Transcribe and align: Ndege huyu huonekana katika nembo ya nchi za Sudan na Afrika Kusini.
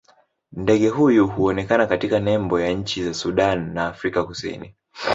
Ndege 0.51 0.89
huyu 0.89 1.27
huonekana 1.27 1.85
katika 1.87 2.19
nembo 2.19 2.59
ya 2.59 2.71
nchi 2.71 3.03
za 3.03 3.13
Sudan 3.13 3.73
na 3.73 3.87
Afrika 3.87 4.23
Kusini. 4.23 4.73